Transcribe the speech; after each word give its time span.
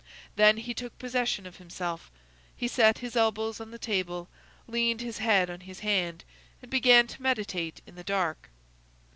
Then 0.35 0.57
he 0.57 0.73
took 0.73 0.97
possession 0.97 1.45
of 1.45 1.57
himself: 1.57 2.09
he 2.55 2.67
set 2.67 2.97
his 3.05 3.15
elbows 3.15 3.61
on 3.61 3.69
the 3.69 3.77
table, 3.77 4.29
leaned 4.67 5.01
his 5.01 5.19
head 5.19 5.47
on 5.47 5.59
his 5.59 5.81
hand, 5.81 6.23
and 6.59 6.71
began 6.71 7.05
to 7.05 7.21
meditate 7.21 7.81
in 7.85 7.93
the 7.93 8.03
dark. 8.03 8.49